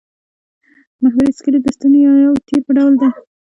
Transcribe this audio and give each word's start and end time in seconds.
محوري 1.01 1.31
سکلېټ 1.37 1.61
د 1.65 1.67
ستنې 1.75 1.99
یا 2.05 2.13
یو 2.25 2.33
تیر 2.47 2.61
په 2.65 2.71
ډول 2.77 2.93
دی. 3.01 3.09